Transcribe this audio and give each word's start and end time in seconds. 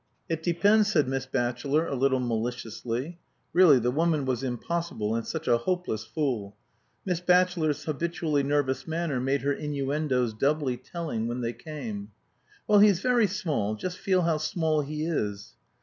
"It 0.27 0.41
depends," 0.41 0.91
said 0.91 1.07
Miss 1.07 1.27
Batchelor, 1.27 1.85
a 1.85 1.93
little 1.93 2.19
maliciously. 2.19 3.19
(Really, 3.53 3.77
the 3.77 3.91
woman 3.91 4.25
was 4.25 4.41
impossible, 4.41 5.13
and 5.13 5.27
such 5.27 5.47
a 5.47 5.59
hopeless 5.59 6.03
fool!) 6.05 6.57
Miss 7.05 7.19
Batchelor's 7.19 7.83
habitually 7.83 8.41
nervous 8.41 8.87
manner 8.87 9.19
made 9.19 9.43
her 9.43 9.53
innuendoes 9.53 10.33
doubly 10.33 10.75
telling 10.77 11.27
when 11.27 11.41
they 11.41 11.53
came. 11.53 12.09
"Well 12.67 12.79
he's 12.79 12.99
very 12.99 13.27
small. 13.27 13.75
Just 13.75 13.99
feel 13.99 14.23
how 14.23 14.37
small 14.37 14.81
he 14.81 15.05
is." 15.05 15.53